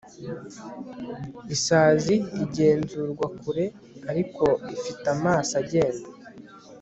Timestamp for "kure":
3.39-3.65